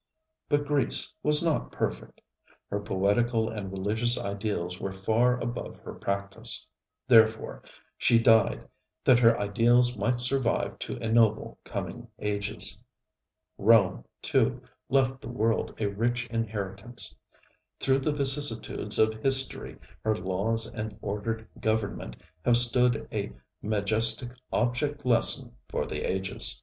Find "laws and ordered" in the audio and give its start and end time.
20.15-21.47